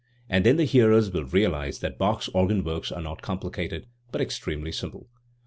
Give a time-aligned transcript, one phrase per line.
[0.27, 4.39] And then the hearers will realise that Bach's organ works are not complicated, but ex
[4.39, 5.09] tremely simple.